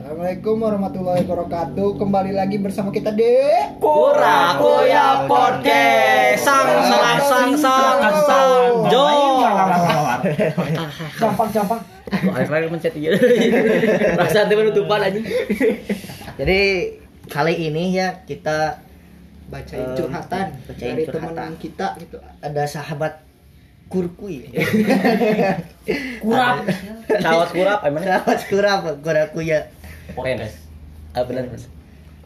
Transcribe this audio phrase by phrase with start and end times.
[0.00, 2.00] Assalamualaikum warahmatullahi wabarakatuh.
[2.00, 3.36] Kembali lagi bersama kita di
[3.76, 6.40] Kura Kuya Podcast.
[6.40, 8.88] Sang sang sang sang sang.
[8.88, 9.04] Jo
[11.20, 11.80] Gampang gampang.
[12.32, 13.12] Akhir-akhir mencet iya.
[14.16, 15.20] Perasaan itu penutupan aja.
[16.40, 16.60] Jadi
[17.28, 18.80] kali ini ya kita
[19.52, 21.28] Bacain Eh, curhatan bacain dari curhatan.
[21.36, 22.16] teman kita gitu.
[22.40, 23.20] ada sahabat
[23.92, 24.48] kurkui.
[26.24, 26.64] Kurap.
[27.20, 29.44] Sawat kurap emang sahabat kurap kuraku
[30.10, 30.16] ya.
[30.18, 30.54] Porenes
[31.14, 31.70] Ah bener mas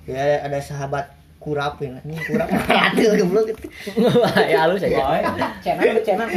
[0.05, 1.13] Ya ada sahabat
[1.45, 2.01] kurap ini.
[2.09, 3.69] Ini kurap ratu goblok gitu.
[4.53, 5.21] Ya halus aja
[5.61, 6.29] Channel channel.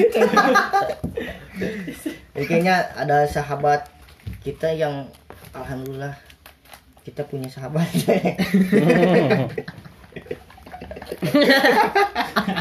[2.36, 3.88] Jadi kayaknya ada sahabat
[4.44, 5.08] kita yang
[5.56, 6.12] alhamdulillah
[7.08, 7.88] kita punya sahabat.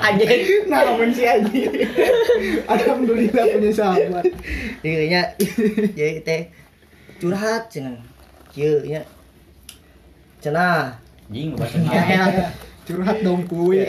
[0.07, 1.61] Anjing Nah, si Aji.
[2.71, 4.25] Alhamdulillah punya sahabat.
[4.81, 5.23] Jadi kayaknya
[5.99, 6.43] jadi teh
[7.19, 8.16] curhat cenah.
[8.57, 9.05] Kieu nya.
[10.41, 10.97] Cenah.
[11.29, 11.77] Anjing bahasa
[12.87, 13.85] Curhat dong kuy.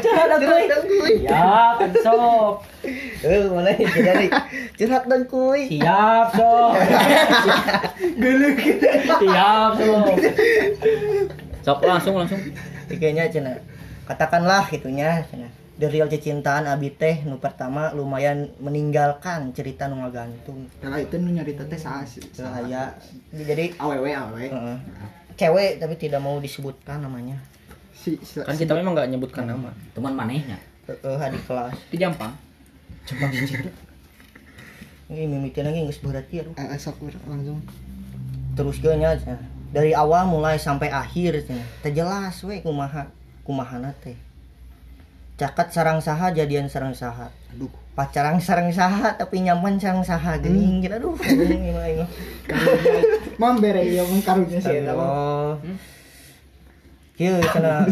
[0.00, 1.12] Curhat dong kuy.
[1.26, 2.64] Ya, kan sok.
[3.20, 4.30] Eh, mana itu dari
[4.78, 5.66] curhat dong kuy.
[5.68, 6.72] Siap, sok.
[9.20, 10.16] Siap, sok.
[11.66, 12.40] Sok langsung langsung
[12.88, 13.60] Jadi kayaknya cenah.
[14.08, 15.52] Katakanlah gitunya cenah.
[15.78, 20.66] Dari real cintaan abi teh nu pertama lumayan meninggalkan cerita nu ngagantung.
[20.82, 21.78] Kalau itu nu nyari teh?
[21.78, 22.98] Saya
[23.30, 24.50] jadi awewe awewe.
[24.50, 24.78] Heeh.
[25.38, 27.38] cewek tapi tidak mau disebutkan namanya.
[27.94, 30.58] Si, si, Kan kita memang gak nyebutkan nama Teman manehnya.
[30.90, 31.78] Heeh, adik kelas.
[31.94, 32.34] Di Jampang
[35.08, 36.44] Ini mimitin lagi geus berat ya.
[36.58, 37.64] eh, sok langsung.
[38.52, 39.40] Terus nya cenah.
[39.72, 41.64] Dari awal mulai sampai akhir cenah.
[41.80, 43.08] Teu jelas we kumaha
[43.46, 44.27] kumahana teh.
[45.38, 47.30] Cakat sarang saha jadian sarang saha.
[47.54, 47.70] Aduh.
[47.94, 50.98] Pacarang sarang saha tapi nyaman sarang saha geuning gitu.
[50.98, 52.02] Aduh, ini mah ini.
[53.38, 55.62] Mam bere ieu mah karunya sih eta mah.
[57.14, 57.86] Kieu cenah.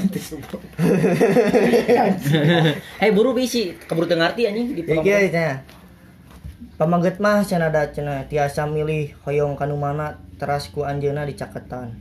[2.99, 5.62] Hei buru bisi Keburu teu ngarti anjing di kieu cenah.
[6.83, 11.95] Pamangget mah cenah da cenah tiasa milih hoyong kanu mana teras ku anjeunna dicaketan.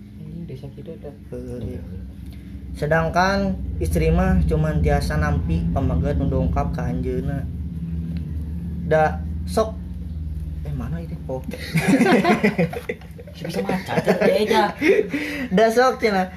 [0.50, 2.15] Desa kita dah Heueuh.
[2.76, 7.48] Sedangkan istri mah cuman tiasa nampi pamangget nu dongkap ka anjeunna.
[8.86, 9.80] Da sok
[10.68, 11.16] eh mana itu?
[11.32, 11.40] Oh.
[13.36, 14.76] Bisa maca teh aja.
[15.56, 16.36] Da sok cenah.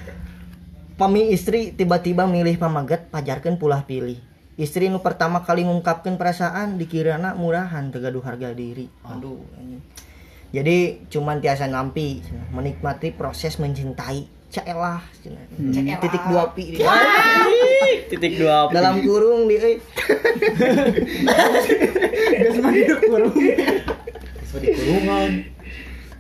[0.99, 4.19] Pami istri tiba-tiba milih pamaget pajarkeun pulah pilih.
[4.59, 8.91] Istri nu pertama kali ngungkapkeun perasaan dikirana murahan tegaduh harga diri.
[9.07, 9.43] Aduh.
[9.59, 9.83] anjing.
[10.49, 12.23] Jadi cuman tiasa nampi
[12.55, 14.38] menikmati proses mencintai.
[14.49, 15.05] Caelah.
[15.21, 15.45] Caelah.
[16.01, 16.81] Titik dua pi di-
[18.11, 19.77] Titik dua dalam kurung di euy.
[22.33, 23.35] Geus mah hidup kurung.
[23.35, 25.33] Bisa di kurungan.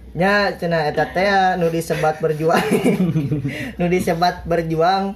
[0.09, 1.28] nya cenah eta teh
[1.61, 2.65] nu disebat berjuang
[3.78, 5.15] nu disebat berjuang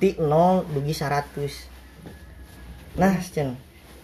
[0.00, 3.54] ti 0 dugi 100 nah cen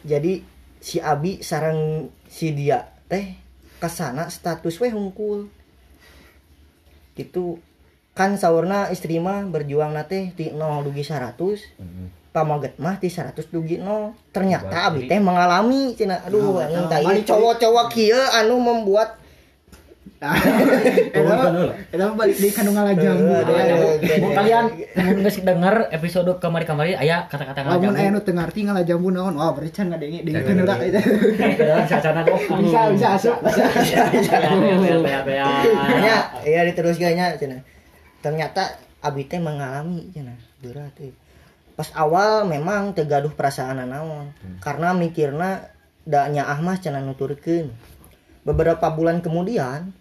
[0.06, 0.44] jadi
[0.78, 3.34] si Abi sarang si dia teh
[3.80, 5.50] ke sana status we hungkul
[7.16, 7.58] gitu
[8.18, 11.38] kan saurna istri mah berjuang nate ti 0 dugi 100
[12.34, 16.98] pamaget mah ti 100 dugi 0 ternyata Abi teh mengalami cenah aduh Nah, nah, tah
[16.98, 19.22] ini balik cowok-cowok kieu anu membuat
[20.18, 23.30] Eta mah eta mah balik di kandung jambu.
[23.38, 24.18] Aduh, aduh, aduh.
[24.18, 24.64] Mun kalian
[24.98, 28.18] mun geus denger episode kemari-kamari aya kata-kata Lamun aya ngajak.
[28.18, 29.38] nu teu ngarti jambu naon?
[29.38, 30.98] Wah, beri can ngadenge dengkeun heula eta.
[31.86, 32.34] Sacana doh.
[32.34, 33.38] Bisa bisa asup.
[36.02, 37.77] Nya, ya diteruskeun nya cenah.
[38.24, 41.14] Ternyata Abi teh mengalami cenah berat teh.
[41.78, 45.70] Pas awal memang tegaduh perasaan naon karena mikirna
[46.02, 47.70] da nya ah mah cenah nuturkeun.
[48.42, 49.94] Beberapa bulan kemudian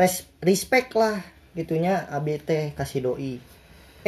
[0.00, 1.20] res, respect lah
[1.52, 3.36] gitunya Abi teh kasih doi.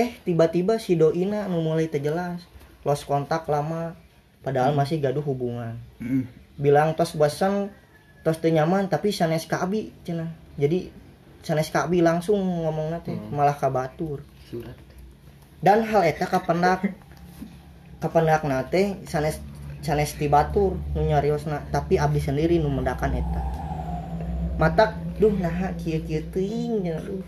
[0.01, 2.41] Eh tiba-tiba si doi na nu mulai teu jelas.
[2.89, 3.93] Lost kontak lama
[4.41, 5.77] padahal masih gaduh hubungan.
[6.01, 6.25] Heeh.
[6.61, 7.73] bilang tos bosan
[8.23, 10.31] tos nyaman tapi sanes ka abi cenah
[10.61, 10.93] jadi
[11.43, 14.23] sanes ka abi langsung ngomong teh malah ka batur
[15.63, 16.95] dan hal eta kapendak
[18.03, 19.39] kapendak nate sanes
[19.83, 23.43] sanes ti batur nu nyariosna tapi abi sendiri nu mendakan eta
[24.57, 27.25] matak duh nah kieu kieu teuing cenah duh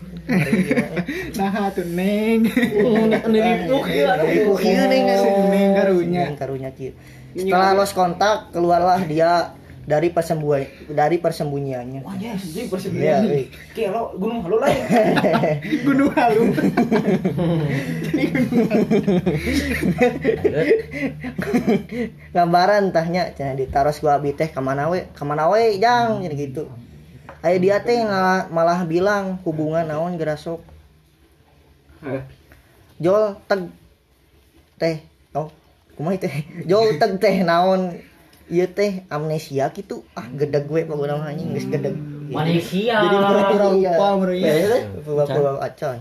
[1.37, 2.49] Nah, tuh neng.
[3.29, 3.61] Neng
[5.77, 6.25] karunya.
[6.25, 6.97] Neng karunya kieu
[7.35, 9.51] setelah los kontak keluarlah dia
[9.85, 12.01] dari persembunyian dari persembunyiannya.
[12.01, 12.41] Wah, yes.
[12.41, 13.21] Anjing Iya, persembunyian.
[13.23, 13.43] euy.
[13.71, 14.69] Kelo gunung halu lah.
[15.87, 16.41] Gunung Halu.
[22.31, 25.05] gambaran tahnya cenah ditaros gua abi teh ka mana we?
[25.13, 26.21] Ka mana we jang?
[26.21, 26.63] Jadi gitu.
[27.41, 30.61] Aya dia teh ngalah- malah bilang hubungan naon gerasok
[32.97, 33.69] jol teg
[34.77, 34.97] teh.
[35.33, 35.49] Oh
[35.95, 36.33] kumaha teh?
[36.65, 37.95] Jol teg teh naon
[38.45, 41.95] ieu teh amnesia gitu ah gedeg gue pokoknya mah anjing geus gedeg
[42.25, 43.05] Malaysia.
[43.05, 43.93] Jadi pura-pura Iya.
[43.93, 45.97] lupa menurut Bener, pura-pura acan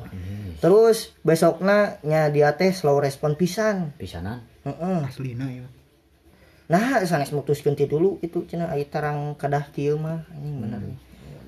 [0.61, 4.41] terus besoknya nya dia teh slow respon pisan Pisanan.
[4.64, 5.05] Heeh.
[5.05, 5.69] Aslina ya.
[6.64, 10.81] Nah, sanes mutuskeun ti dulu itu cenah aya tarang kadah kieu mah anjing bener.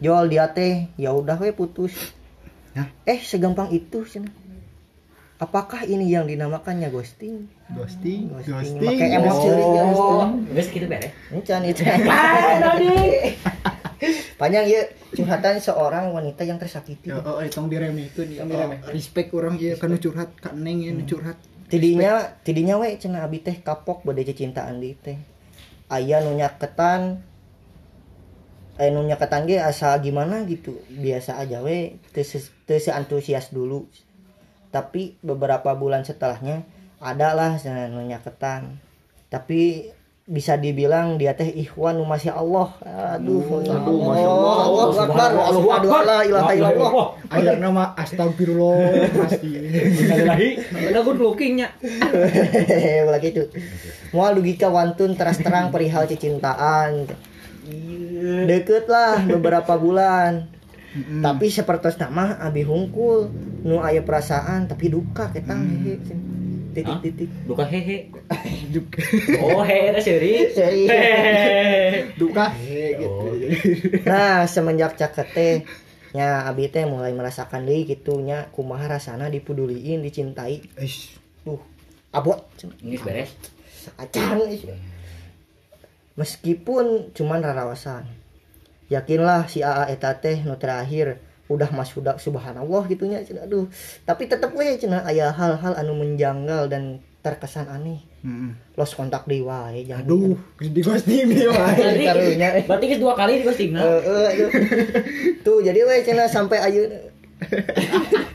[0.05, 1.97] Jual dia teh ya udah we putus.
[2.77, 2.93] Hah?
[3.09, 4.29] Eh, segampang itu cenah.
[5.37, 7.45] Apakah ini yang dinamakannya ghosting?
[7.69, 8.81] Ghosting, Ghosting.
[8.81, 8.89] ghosting.
[8.89, 11.13] Pakai emosi ya, Oh, geus kitu beres.
[11.29, 11.85] Encan itu.
[14.41, 14.81] Panjang ya
[15.13, 17.13] curhatan seorang wanita yang tersakiti.
[17.13, 18.49] Ya, oh, itu diremehkeun ya.
[18.49, 21.37] Oh, respect orang ieu kana curhat ka Neng nu curhat.
[21.69, 25.21] Tidinya tidinya we cenah abi teh kapok bade cintaan di teh.
[25.93, 27.21] Aya nu nyaketan
[28.81, 30.81] eh nu nyaketan ge asa gimana gitu.
[30.89, 32.25] Biasa aja we teu
[32.89, 33.85] antusias dulu.
[34.77, 36.69] Tapi beberapa bulan setelahnya
[37.01, 38.77] adalah cenah nu nyaketan.
[39.33, 39.89] Tapi
[40.29, 42.77] bisa dibilang dia teh ikhwan nu masya Allah.
[43.17, 44.57] Aduh, aduh, masya Allah.
[45.49, 46.05] Allahu Akbar.
[46.05, 46.93] La ilaha illallah.
[47.33, 49.49] Aya nama astagfirullah pasti.
[49.49, 50.93] Bismillahirrahmanirrahim.
[50.93, 51.73] Udah good lookingnya.
[53.09, 53.49] Ulah gitu.
[54.13, 57.09] Moal dugi ka wantun teras terang perihal cicintaan.
[58.45, 60.53] Deket lah beberapa bulan.
[60.97, 63.29] Tapi seperti nama abi hungkul
[63.67, 66.01] nu aya perasaan tapi duka ketang hehe.
[66.77, 67.29] Titik-titik.
[67.49, 68.09] Duka hehe.
[69.41, 69.97] Oh, hehe.
[70.03, 70.57] Serius.
[70.61, 72.13] Hehe.
[72.21, 73.27] Duka he gitu.
[74.11, 75.55] Nah, semenjak caket teh
[76.13, 80.61] nya abi teh mulai merasakan deui kitu nya kumaha rasana dipeduliin, dicintai.
[80.77, 81.17] Eish.
[81.49, 81.61] Uh,
[82.13, 82.45] abot.
[82.85, 83.33] Ini beres.
[83.95, 84.43] acan
[86.19, 88.09] meskipun cuman rarawasan
[88.87, 93.71] yakinlah si AA eta teh nu terakhir udah mas sudah subhanallah gitunya cenah aduh
[94.03, 98.51] tapi tetep we cenah aya hal-hal anu menjanggal dan terkesan aneh Heeh.
[98.75, 101.75] los kontak deui wae jangan Aduh, geus di ghosting dia mah.
[101.79, 102.49] Jadi karunya.
[102.67, 103.79] Berarti geus dua kali di ghostingna.
[103.83, 104.51] Eh, eh, aduh.
[105.47, 106.99] tuh jadi we cenah sampai ayeuna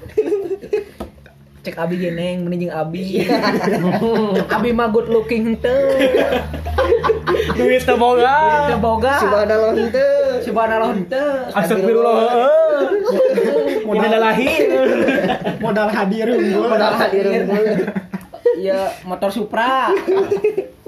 [1.61, 3.21] Cek abi geneng mending abi.
[4.55, 5.93] abi mah good looking henteu.
[7.53, 8.71] Duit teu boga.
[8.71, 9.13] Teu boga.
[9.21, 11.27] subhanallah teu Subhanallah henteu.
[11.53, 12.15] Astagfirullah.
[13.87, 14.61] Modal lahir.
[15.63, 16.65] Modal hadir unggul.
[16.69, 17.65] modal hadir unggul.
[18.57, 19.89] Iya, motor Supra.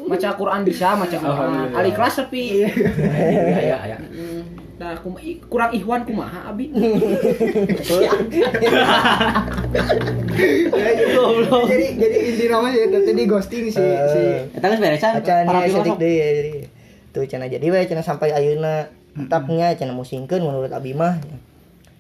[0.03, 1.73] Maca Quran bisa, maca Quran.
[1.73, 2.67] Ali kelas tapi.
[2.67, 3.97] Aya aya.
[3.97, 5.00] Hmm, Nah,
[5.47, 6.67] kurang ihwan kumaha abi.
[11.71, 14.21] jadi jadi inti nama ya tadi ghosting si si
[14.51, 15.23] Eta geus beresan.
[15.23, 16.53] acan Para ya deui ya, jadi
[17.13, 21.21] tuh cenah jadi we cenah sampai ayeuna tetapnya cenah musingkeun menurut abi mah.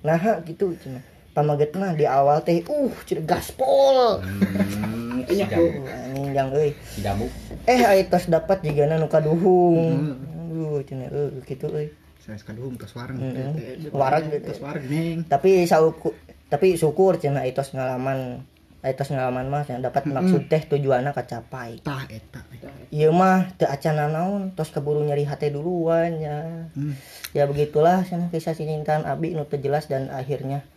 [0.01, 1.01] Nah gitu cenah
[1.33, 4.21] pamagetna di awal teh uh cenah gaspol.
[4.21, 6.73] Hmm, anjing jang euy.
[6.99, 7.29] Jamu.
[7.69, 10.17] eh aya tos dapat jigana nu kaduhung.
[10.49, 11.87] Aduh cenah euy kitu euy.
[12.23, 13.19] Saya sekadung tos wareng.
[13.19, 13.91] Heeh.
[13.93, 14.51] Wareg gitu.
[14.51, 16.15] tos wareng tapi sauku
[16.53, 18.45] tapi syukur cenah itos ngalaman
[18.83, 22.43] itos ngalaman mah cenah dapat maksud teh kacapai Tah eta.
[22.91, 26.67] Iya mah teu acan naon tos keburu nyari hati duluan ya.
[26.75, 26.93] Hmm.
[27.31, 30.67] Ya begitulah sana kisah cintaan Abi nu teu jelas dan akhirnya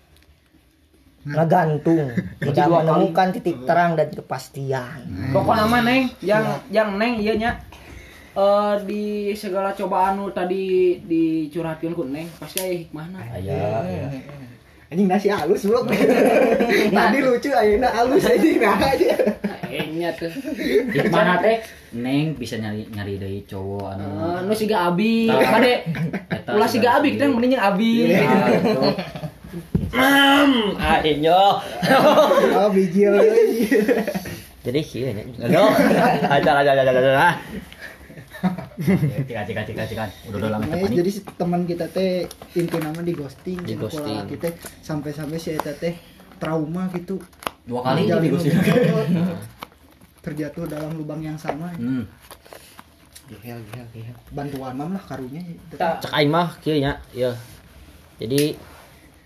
[1.27, 2.15] ngegantung
[2.47, 5.03] tidak menemukan titik terang dan kepastian.
[5.35, 7.59] Pokoknya mah Neng, yang yang Neng ieu nya
[8.39, 13.19] eh di segala cobaan nu tadi dicurhatkeun ku Neng, pasti aya hikmahna.
[13.35, 13.67] Aya.
[14.87, 15.91] Anjing nasi halus belum.
[16.95, 19.19] Tadi lucu ayeuna halus anjing nah aja.
[19.67, 20.31] Eh nya teh.
[20.95, 21.59] Hikmahna teh
[21.97, 24.07] Neng bisa nyari nyari deui cowok anu.
[24.07, 28.15] Eh, nu siga abi, Eta ulah siga abi kita mending yang abi.
[28.15, 28.31] Ya.
[29.91, 31.63] Mam, ayo.
[32.55, 33.67] Oh biji euy.
[34.63, 35.23] Jadi kieu nya.
[35.47, 35.71] Aduh.
[36.31, 37.31] Aja aja aja aja.
[38.77, 40.05] Cika cika cika cika.
[40.27, 44.29] Udah udah lama Nah, tepan jadi teman kita teh inti nama di ghosting Di ghosting.
[44.29, 45.97] kita sampai-sampai si eta teh
[46.37, 47.17] trauma gitu
[47.65, 48.53] Dua kali Jalin di ghosting.
[48.53, 49.37] hubungan.
[50.23, 52.03] terjatuh dalam lubang yang sama Hmm.
[53.27, 55.39] gihel gihel gihel bantuan mam lah karunya
[55.71, 57.31] cek aing mah kieu nya ya
[58.19, 58.55] jadi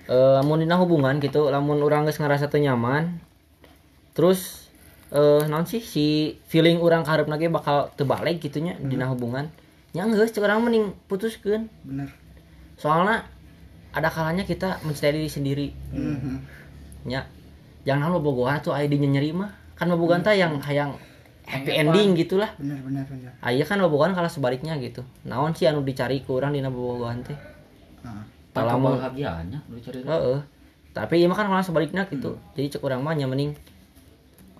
[0.07, 3.17] eh lamun dina hubungan gitu lamun urang geus ngerasa teu nyaman
[4.13, 4.69] terus
[5.11, 9.51] eh naon sih si feeling urang kaharepna ge bakal teu balik gitu nya dina hubungan.
[9.91, 11.67] Nya geus cek urang mending putuskeun.
[11.83, 12.15] Bener.
[12.79, 13.27] Soalnya
[13.91, 15.69] ada kalanya kita mencintai diri sendiri.
[15.91, 16.63] Mhm.
[17.01, 17.25] nya
[17.89, 19.51] jangan lo bogohan tuh di nyeri mah.
[19.75, 20.95] Kan bobogan teh yang hayang
[21.49, 22.53] happy ending gitulah.
[22.61, 23.33] Bener bener bener.
[23.43, 25.03] Aya kan bobogan kalau sebaliknya gitu.
[25.27, 27.35] Naon sih anu dicari ke urang dina bobogohan teh?
[28.07, 28.23] Nah,
[28.55, 30.39] Kalau mau- bahagianya lu cari Heeh.
[30.93, 32.39] Tapi mah kan malah sebaliknya gitu.
[32.55, 33.57] Jadi cek urang mah mending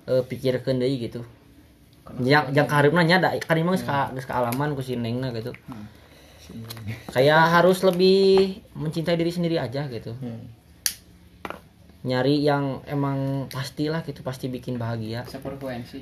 [0.07, 1.25] eh pikirkeun deui gitu.
[2.23, 5.53] Yang yang kaharepna nya da kan imah geus ka geus kaalaman ku si Nengna gitu.
[7.15, 10.17] Kayak harus lebih mencintai diri sendiri aja gitu.
[10.19, 10.51] Hmm.
[12.01, 15.23] Nyari yang emang pastilah gitu, pasti bikin bahagia.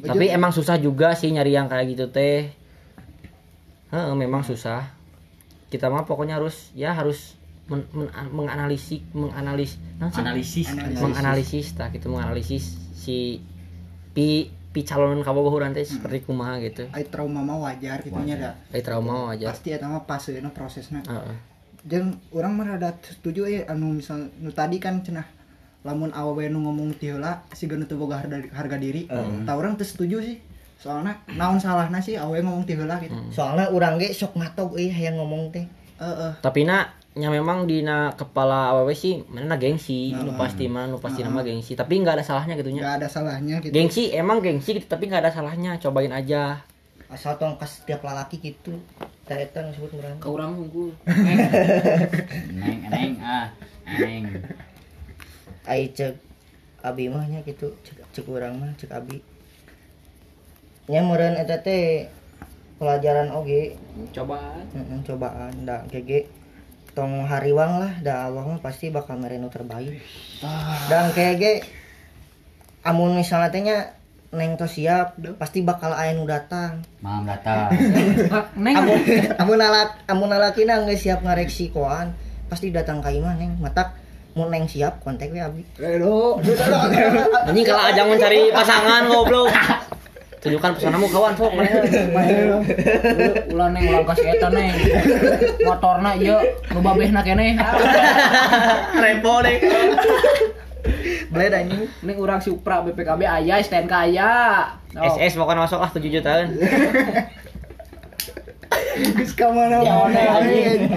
[0.07, 2.49] Tapi emang susah juga sih nyari yang kayak gitu teh.
[3.91, 4.95] Heeh, memang susah.
[5.69, 7.37] Kita mah pokoknya harus ya harus
[7.69, 13.45] men, men- menganalisis menganalis analisis menganalisis tah gitu menganalisis si
[14.19, 16.91] pi pi calon kabogohuran teh seperti kumaha gitu.
[16.91, 18.51] Ai trauma mah wajar gitu nya da.
[18.75, 19.55] Ai trauma aja.
[19.55, 21.07] Pasti eta mah paseuna prosesna.
[21.07, 21.39] Heeh.
[21.87, 25.23] Jeung urang mah rada setuju ya anu misal nu tadi kan cenah
[25.87, 29.07] lamun awewe nu ngomong ti heula siga nu teu boga harga, harga diri.
[29.47, 30.43] Tah urang teu setuju sih.
[30.83, 33.15] Soalnya naon salahna sih awewe ngomong ti heula gitu.
[33.31, 35.71] Soalnya urang ge sok ngatog euy hayang ngomong teh.
[36.03, 36.43] Heeh.
[36.43, 41.27] Tapi na nya memang dina kepala awewe sih mana gengsi, nu pasti mana nu pasti
[41.27, 42.87] nama gengsi, tapi nggak ada salahnya gitu nya.
[42.87, 43.75] Enggak ada salahnya gitu.
[43.75, 46.63] Gengsi emang gengsi gitu, tapi nggak ada salahnya, cobain aja.
[47.11, 48.79] Asal tong ka setiap lalaki gitu.
[49.27, 50.17] Eta nu disebut urang.
[50.23, 50.95] Ke urang unggul.
[52.63, 53.51] neng neng ah
[53.99, 54.25] neng
[55.67, 56.15] Ai cek
[56.87, 59.19] abi mah nya gitu, cek, cek urang mah cek abi.
[60.87, 62.07] Nya meureun eta teh
[62.79, 63.75] pelajaran oge
[64.15, 64.65] Cobaan.
[64.71, 66.38] Heeh, cobaan da kege
[66.99, 70.03] tong hariwang lah da Allah mah pasti bakal merenu terbaik.
[70.91, 71.63] Dan kege
[72.83, 73.95] amun misalnya teh nya
[74.35, 76.83] neng tos siap pasti bakal aya nu datang.
[76.99, 77.71] Mam datang.
[78.35, 78.75] Ah, Neng.
[78.75, 78.99] amun
[79.39, 82.19] amun alak amun alakina geus siap ngareksi koan
[82.51, 83.63] pasti datang ka imah neng.
[83.63, 83.95] Matak
[84.35, 85.63] mun neng siap kontak we abi.
[85.79, 86.43] Aduh,
[87.47, 89.55] Anjing kalau ajang mencari pasangan goblok.
[90.49, 91.85] Tunjukkan pesonamu kawan sok mana.
[93.53, 94.73] Ulah neng ulah kasih eta neng.
[95.61, 96.41] Motorna ieu
[96.73, 97.61] nu babehna keneh.
[99.05, 99.57] Repo deh.
[101.29, 104.33] bled anjing Neng urang Supra BPKB aya STNK aya.
[104.97, 105.05] Oh.
[105.05, 106.49] SS pokoknya masuk lah 7 jutaan.
[109.21, 110.09] geus ka mana Ya,
[110.41, 110.89] anjing.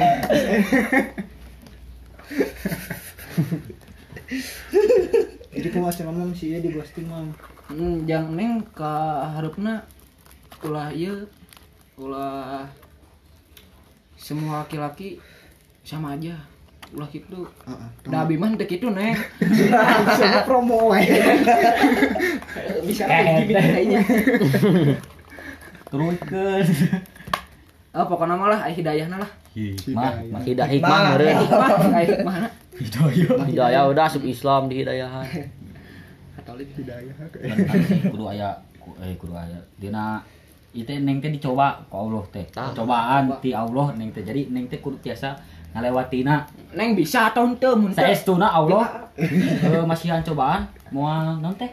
[5.51, 7.50] Jadi kumaha selama sih di ghosting mah.
[7.71, 9.79] Hmm, jang neng ka harupna
[10.59, 11.23] ulah ieu
[11.95, 12.67] ulah
[14.19, 15.23] semua laki-laki
[15.87, 16.35] sama aja.
[16.91, 17.89] Ulah gitu Heeh.
[18.11, 19.15] da abi mah teu kitu neng.
[20.19, 20.91] Sama promo
[22.87, 23.99] bisa kayak gini kayaknya.
[25.87, 26.63] Teruskan.
[27.95, 29.31] Ah pokoknya mah lah aya hidayahna lah.
[29.95, 32.47] Mah mah Tidak hikmah hikmah aya hikmahna.
[32.75, 33.47] Hidayah.
[33.47, 35.27] Hidayah udah asup Islam di hidayahan.
[36.51, 37.15] katolik Hidayah.
[38.05, 40.19] kudu aya ku- eh kudu aya dina
[40.71, 42.43] itu neng teh dicoba ku Allah teh.
[42.51, 44.19] Cobaan ti Allah neng teh.
[44.21, 45.35] Jadi neng teh kudu tiasa
[45.71, 46.43] ngalewatina
[46.73, 48.83] neng bisa atau henteu mun teu saestuna Allah.
[49.21, 50.63] Eh, masihan cobaan.
[50.89, 51.67] Moal naon teh?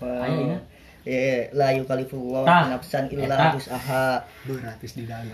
[0.00, 0.62] Aya ingat
[1.00, 2.68] ya la yukallifullahu Tah.
[2.68, 5.32] nafsan illa wus'aha Beratis di dalam.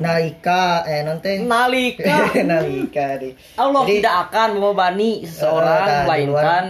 [0.00, 1.42] nalika eh non teh?
[1.42, 2.32] Nalika.
[2.48, 6.64] Nalika di Allah Jadi- tidak akan membebani Eh, seseorang eh, melainkan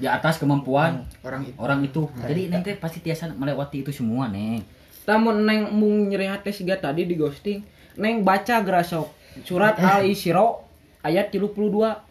[0.00, 1.56] di atas kemampuan Orang itu.
[1.60, 2.02] orang itu.
[2.24, 4.64] Jadi neng teh pasti tiasa melewati itu semua neng.
[5.04, 7.60] Namun neng mung nyeri hati siga tadi di ghosting
[8.00, 9.12] neng baca gerasok
[9.44, 10.64] surat al isro
[11.04, 11.52] ayat 32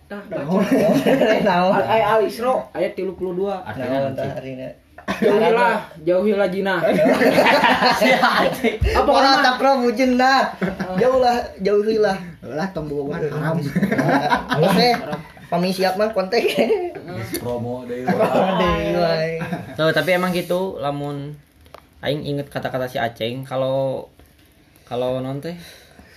[0.06, 0.62] tah baca.
[2.14, 3.10] Al isro ayat 32
[3.50, 4.70] artinya
[5.10, 6.78] jauhilah jauhilah jina
[9.00, 10.54] apa takro bujenna.
[11.02, 12.14] Jauhlah, jauhilah.
[12.46, 13.58] Lah tombogan haram.
[15.50, 16.46] Pami siap mah kontak.
[17.42, 18.06] promo Deui
[18.94, 19.42] wae.
[19.74, 21.34] Tuh, tapi emang gitu lamun
[22.00, 24.08] aing inget kata-kata si Aceng kalau
[24.88, 25.58] kalau non teh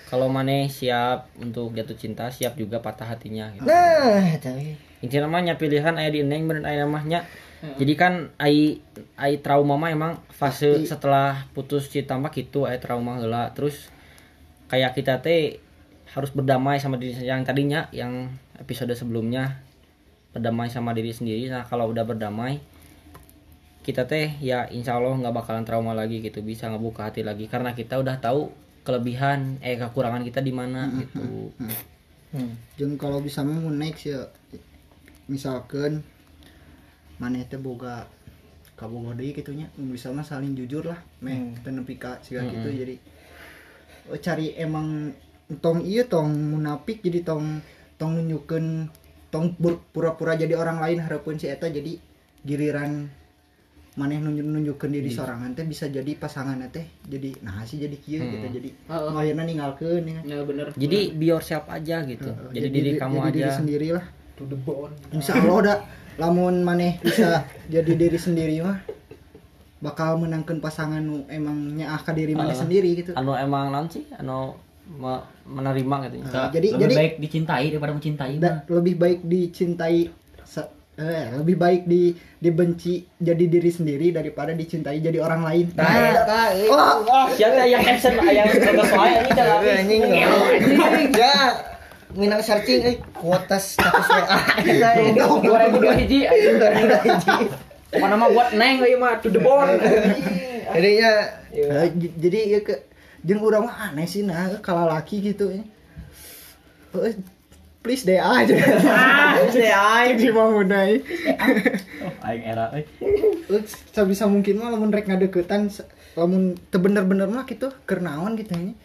[0.07, 3.65] kalau maneh siap untuk jatuh cinta siap juga patah hatinya gitu.
[3.65, 7.27] Nah, tapi Inti namanya pilihan aya di neng bener aya namanya.
[7.63, 8.79] Jadi kan ai
[9.19, 13.51] ai trauma mah emang fase setelah putus cinta mah gitu ai trauma heula.
[13.55, 13.91] Terus
[14.71, 15.59] kayak kita teh
[16.13, 19.63] harus berdamai sama diri yang tadinya yang episode sebelumnya
[20.33, 21.49] berdamai sama diri sendiri.
[21.53, 22.61] Nah, kalau udah berdamai
[23.83, 27.49] kita teh ya insya Allah nggak bakalan trauma lagi gitu bisa ngebuka hati lagi.
[27.49, 31.53] Karena kita udah tahu kelebihan eh kekurangan kita di mana gitu.
[32.33, 32.53] hmm.
[32.81, 34.27] Jeung kalau bisa mah mun next ya.
[35.29, 36.03] Misalkan
[37.23, 38.09] maneh teh boga
[38.83, 42.43] kaboga deui kitu nya mun bisa mah saling jujur lah meh teu nepi ka siga
[42.43, 42.97] kitu jadi
[44.11, 45.15] oh, cari emang
[45.63, 47.63] tong iya tong munafik jadi tong
[48.03, 48.91] tong nunjukeun
[49.31, 49.55] tong
[49.95, 51.95] pura-pura jadi orang lain harapun si eta jadi
[52.43, 53.07] giliran
[53.95, 58.25] maneh nunjuk nunjukkan diri sorangan teh bisa jadi pasangan teh jadi nah sih jadi kieu
[58.25, 59.13] gitu jadi Heeh.
[59.15, 60.21] akhirnya ninggalkeun ya.
[60.25, 60.73] ya bener.
[60.75, 63.53] Jadi be yourself aja gitu Heeh, jadi diri kamu jadi diri aja.
[63.55, 64.05] sendiri lah
[64.35, 64.97] to the bone.
[65.13, 65.77] Insya Allah udah
[66.19, 67.45] lamun maneh bisa
[67.75, 68.81] jadi diri sendiri mah
[69.85, 73.13] bakal menangkan pasangan nu emang nyaah ka diri maneh sendiri gitu.
[73.13, 74.09] Anu emang naon sih?
[74.17, 74.57] Anu
[74.89, 79.19] me- menerima gitu Nah, jadi jadi lebih jadi baik dicintai daripada mencintai da- lebih baik
[79.23, 79.97] dicintai
[80.43, 82.03] se- eh, lebih baik di
[82.37, 85.67] dibenci jadi diri sendiri daripada dicintai jadi orang lain.
[85.73, 86.69] Nah, eta, eh.
[86.69, 86.99] Wah,
[87.31, 89.31] siapa yang caption yang kagak soalnya ini
[89.65, 90.03] Eh, anjing.
[91.15, 91.35] Ya,
[92.13, 94.37] minang searching eh kuota status WA.
[94.61, 95.11] Eta, eh.
[95.17, 96.29] dua ribu dua hiji.
[97.93, 99.77] Mana mah buat neng euy mah to the bone.
[100.69, 101.11] Jadinya
[101.53, 102.75] Eh, j- jadi ya ke
[103.23, 105.63] jeung urang mah aneh sih nah kalau laki gitu ya
[106.93, 107.17] Eh,
[107.81, 108.53] please deh aja.
[109.49, 111.01] Saya aing jadi mau munai.
[112.05, 112.85] Oh, aing era euy.
[113.49, 118.37] Eh, sebisa mungkin mah lamun rek ngadeukeutan se- lamun teu bener-bener mah gitu keur naon
[118.37, 118.77] gitu nya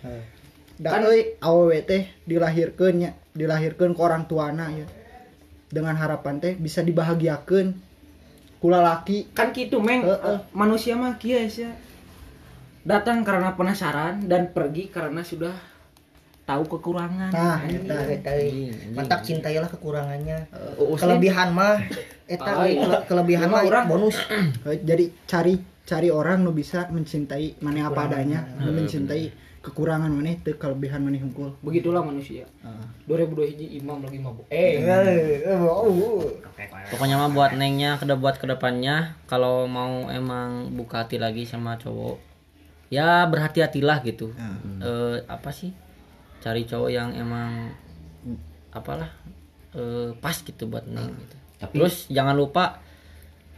[0.79, 4.87] da euy awewe teh dilahirkeun nya dilahirkeun ke orang tuana ya.
[5.67, 7.75] Dengan harapan teh bisa dibahagiakeun
[8.63, 10.07] kula laki kan gitu meng.
[10.07, 10.47] Heeh.
[10.55, 11.75] manusia mah kieu ya
[12.87, 15.51] datang karena penasaran dan pergi karena sudah
[16.47, 17.27] tahu kekurangan.
[17.27, 18.71] Nah Eta, eh.
[18.95, 20.47] mantap cintailah kekurangannya.
[20.79, 21.75] Uus Kelebihan mah
[22.33, 24.15] eta eh, kele- kelebihan mah orang- bonus.
[24.67, 28.47] Eh, jadi cari cari orang nu bisa mencintai mana apa adanya.
[28.63, 29.27] Nu mencintai
[29.59, 32.47] kekurangan mana teu kelebihan mana hungkul begitulah manusia.
[32.63, 32.71] Ah.
[33.03, 34.47] 2002 hiji imam lagi mabuk.
[34.47, 36.23] Eh Eh, eh, oh.
[36.87, 42.26] pokoknya mah buat nengnya buat ke depannya kalau mau emang buka hati lagi sama cowok
[42.87, 44.31] ya berhati-hatilah gitu.
[44.79, 45.71] Eh, apa sih?
[46.39, 47.71] Cari cowok yang emang
[48.69, 49.09] apalah
[49.73, 51.35] eh, pas gitu buat neng gitu.
[51.57, 52.79] Tapi- terus jangan lupa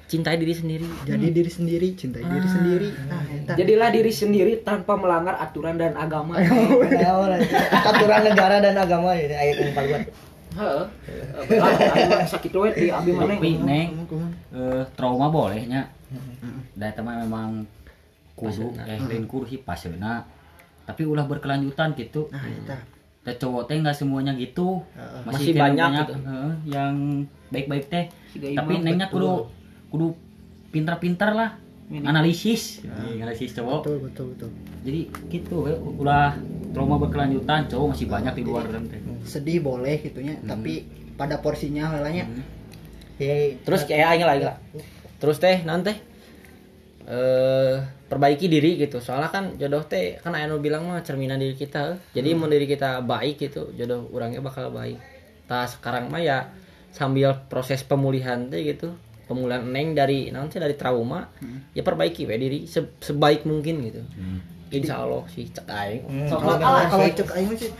[0.09, 0.87] cintai diri sendiri.
[1.05, 2.87] Jadi diri sendiri cintai diri sendiri.
[3.05, 3.21] Nah
[3.53, 6.33] jadilah diri sendiri tanpa melanggar aturan dan agama.
[6.41, 7.45] Anjing.
[7.69, 9.93] Aturan negara dan agama ini ayat yang paling
[10.49, 10.85] heeh.
[11.93, 13.89] Anu sakit we di abi mana Tapi neng.
[14.49, 15.93] eh, trauma bolehnya.
[16.73, 17.69] Da eta mah memang
[18.39, 20.23] kudu eh lain kurhi paseuna.
[20.87, 22.31] Tapi ulah berkelanjutan gitu.
[22.31, 22.79] nah eta
[23.19, 24.79] Da cowok teh nggak semuanya gitu.
[25.27, 26.13] Masih banyak gitu.
[26.23, 26.95] heeh, yang
[27.51, 28.07] baik-baik teh.
[28.31, 29.51] Siga Tapi nengnya kudu
[29.91, 30.15] kudu
[30.71, 31.51] pintar-pintar lah.
[31.89, 33.81] Analisis, analisis cowok.
[33.81, 34.49] betul betul betul.
[34.85, 35.01] Jadi
[35.33, 36.37] gitu we, ulah
[36.71, 37.67] trauma berkelanjutan.
[37.67, 39.01] Cowok masih banyak di luar teh.
[39.27, 40.87] sedih boleh gitunya tapi
[41.19, 42.25] pada porsinya lelanya
[43.19, 44.55] Ya, terus kayak aing lagi lah.
[45.19, 45.91] Terus teh nanti
[47.03, 48.97] eh perbaiki diri gitu.
[48.99, 53.05] Soalnya kan jodoh teh kan anu bilang mah cerminan diri kita jadi mau diri kita
[53.05, 54.97] baik gitu jodoh orangnya bakal baik.
[55.45, 56.49] Nah sekarang mah ya
[56.89, 58.97] sambil proses pemulihan teh gitu
[59.29, 61.29] pemulihan neng dari nanti dari trauma
[61.77, 64.01] ya perbaiki we diri se- sebaik mungkin gitu.
[64.73, 66.01] Insya Allah sih cek aing.
[66.09, 66.27] Hmm.
[66.33, 66.57] kalau
[66.89, 67.71] kalau cek aing mah sih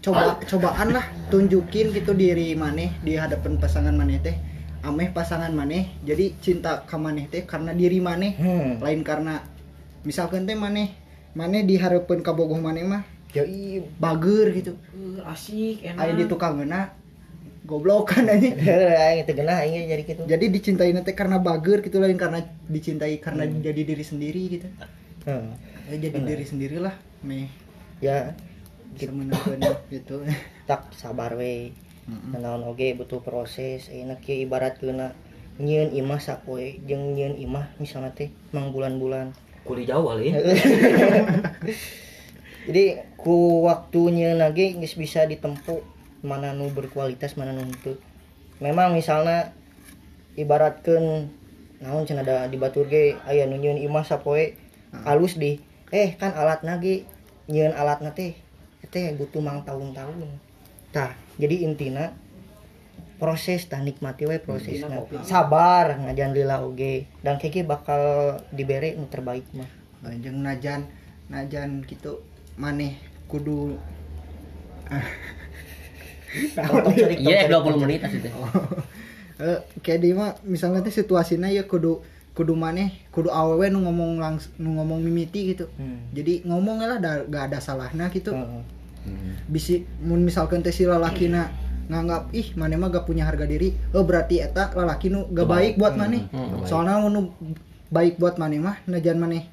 [0.00, 4.32] coba cobaan lah tunjukin gitu diri maneh di hadapan pasangan maneh teh
[4.80, 5.92] ameh pasangan maneh.
[6.00, 8.32] Jadi cinta ka maneh teh karena diri maneh.
[8.40, 8.80] Hmm.
[8.80, 9.44] lain karena
[10.04, 10.92] misalkan teh maneh
[11.36, 13.46] maneh diharapkan ka bogoh maneh mah Ya
[14.02, 16.58] bager gitu Eh, asik enak aya di tukang
[17.62, 18.50] goblok kan aja
[19.06, 20.22] Aing teu geunah aing jadi gitu.
[20.26, 24.68] jadi dicintai teh karena bager gitu lain karena dicintai karena jadi diri sendiri gitu
[25.20, 25.52] Hmm.
[25.92, 26.96] ya, jadi diri sendirilah
[27.28, 27.52] meh
[28.00, 28.32] Ya
[28.96, 29.60] bisa menekan
[29.92, 30.24] gitu
[30.64, 31.76] tak sabar we.
[32.32, 33.92] Naon oge butuh proses.
[33.92, 35.12] Ayeuna kieu ibarat keuna
[35.60, 39.36] nyieun imah sapoe jeung nyieun imah misalnya teh mang bulan-bulan.
[39.64, 40.32] Kuli jauh kali
[42.70, 42.84] Jadi
[43.16, 45.80] ku waktunya lagi geus bisa ditempuh
[46.20, 47.96] mana nu berkualitas mana nu henteu.
[48.60, 49.56] Memang misalnya
[50.36, 51.32] ibaratkeun
[51.80, 54.54] naon cenah ada di batur ge aya nu nyieun imah sapoe
[55.08, 55.56] alus di
[55.88, 57.08] eh kan alat nage
[57.48, 58.36] nyieun alatna teh
[58.92, 60.28] teh butuh mang tahun-tahun.
[60.90, 62.12] Tah, jadi intina
[63.20, 65.04] proses tah nikmati we prosesna.
[65.28, 67.04] Sabar ngajan lila oge.
[67.20, 69.68] Dan keke bakal dibere nu terbaik mah.
[70.00, 70.88] jeung najan
[71.28, 72.24] najan gitu
[72.56, 72.96] maneh
[73.28, 73.76] kudu
[76.56, 78.32] tong iya cari- 20 menit asli teh.
[79.40, 82.00] Eh kayak di mah misalnya teh situasinya ya kudu
[82.32, 85.68] kudu maneh kudu awewe nu ngomong langs nu ngomong mimiti gitu.
[85.76, 86.08] Hmm.
[86.16, 88.32] jadi ngomong lah da, gak ada salahnya gitu.
[88.32, 88.64] Heeh.
[89.48, 91.48] bisi mun misalkan teh si lalakina
[91.90, 93.74] nganggap ih mana mah gak punya harga diri.
[93.90, 96.30] Oh berarti eta lalaki nu gak baik buat maneh
[96.70, 97.34] soalnya nu
[97.90, 99.50] baik buat maneh mah najan maneh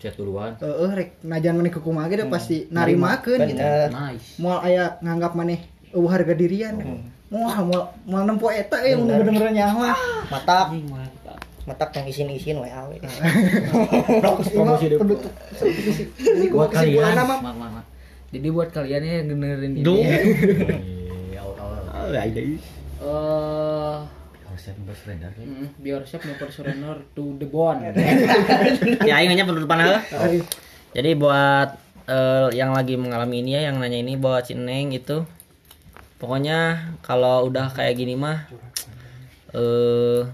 [0.00, 0.56] Chat duluan.
[0.58, 3.60] eh eh, rek najan maneh kukumaha ge da pasti narimakeun gitu.
[3.60, 3.92] Bener.
[3.92, 4.40] nice.
[4.40, 5.60] Moal aya nganggap maneh
[5.92, 6.74] eueuh harga dirian.
[7.28, 9.92] Moal moal moal nempo eta eh mun bener-bener nyawa.
[10.32, 10.72] Matak.
[11.68, 11.88] matak.
[12.00, 12.96] Yang isin-isin we awe.
[14.56, 14.98] Promosi deh
[16.48, 17.14] buat kalian.
[18.32, 19.84] Jadi buat kalian yang dengerin ini.
[22.10, 22.42] Eh,
[23.00, 23.96] Eh,
[24.44, 27.80] harusnya bebas beredar kan mm, biar siap never surrender to the bone.
[29.06, 30.02] ya aing hanya penutupan heula.
[30.92, 35.22] Jadi buat eh, yang lagi mengalami ini ya yang nanya ini buat si Neng itu
[36.20, 38.44] pokoknya kalau udah kayak gini mah
[39.54, 40.26] eh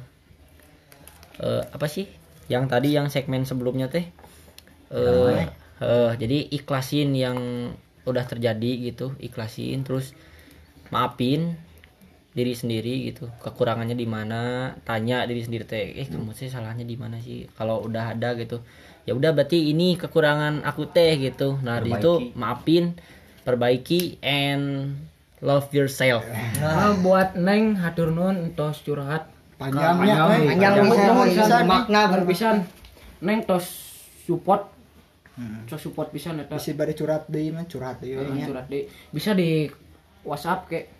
[1.39, 2.09] eh, apa sih?
[2.49, 4.09] Yang tadi yang segmen sebelumnya teh
[4.91, 5.45] eh
[5.79, 7.39] eh, jadi ikhlasin yang
[8.09, 10.17] udah terjadi gitu, ikhlasin terus
[10.91, 11.57] maafin
[12.37, 13.33] diri sendiri gitu.
[13.41, 17.49] Kekurangannya di mana tanya diri sendiri teh eh kamu sih salahnya di mana sih?
[17.57, 18.61] Kalau udah ada gitu.
[19.07, 21.57] Ya udah berarti ini kekurangan aku teh gitu.
[21.65, 22.93] Nah di situ maafin
[23.47, 24.99] perbaiki and
[25.41, 26.27] love yourself.
[26.61, 29.31] Nah, buat Neng hatur nuhun entos curhat.
[29.57, 30.53] Panjangnya we.
[30.53, 32.69] panjang makna berpisan.
[33.25, 33.65] Neng tos
[34.27, 34.69] support.
[35.69, 36.57] Tos support pisan eta.
[36.57, 38.49] bisa bari curhat deui mah curhat deui Eh, nya.
[38.49, 39.69] curhat di bisa di
[40.27, 40.91] WhatsApp ke.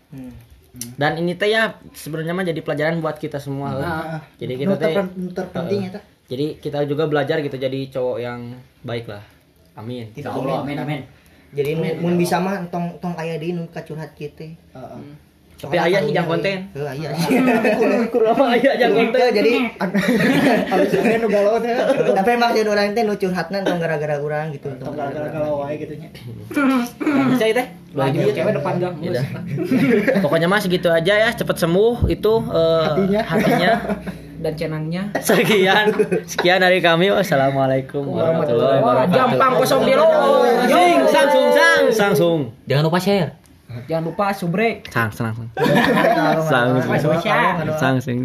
[1.01, 3.81] dan ini teh ya sebenarnya mah jadi pelajaran buat kita semua lah.
[3.81, 4.93] Nah, jadi kita teh
[5.33, 9.23] terpenting eta jadi kita juga belajar gitu jadi cowok yang baik lah.
[9.79, 10.11] Amin.
[10.13, 11.01] Insya Allah amin amin.
[11.55, 14.53] Jadi mun bisa mah tong tong aya deui nu curhat kieu teh.
[14.75, 15.01] Heeh.
[15.57, 16.69] Tapi ayah hidang konten.
[16.77, 17.17] Heuh, aya
[18.13, 19.33] kurang ayah jangan konten.
[19.33, 19.53] jadi
[20.69, 21.73] Abis ini nu galau teh
[22.13, 25.97] tapi maksud orang teh nu curhatna tong gara-gara urang gitu tong gara-gara galau wae gitu
[25.97, 26.13] nya.
[27.33, 27.67] Bisa ya teh.
[27.97, 28.95] Lagi cewek depan gang.
[29.01, 29.27] Ya udah.
[30.29, 33.21] pokoknya mah segitu aja ya cepet sembuh itu eh, Hatinya.
[33.25, 33.73] hatinya.
[34.37, 35.03] Dan cenangnya.
[35.25, 35.97] sekian.
[36.29, 37.09] Sekian dari kami.
[37.09, 39.17] Wassalamualaikum warahmatullahi wabarakatuh.
[39.17, 40.05] jampang kosong di lo.
[40.69, 41.83] Sing, sangsung sang.
[41.89, 42.39] Sangsung
[42.69, 43.46] jangan lupa share
[43.91, 44.87] Jangan lupa subrek.
[44.95, 45.51] sang sang sang.
[46.47, 46.79] Sang
[47.79, 48.19] sang sang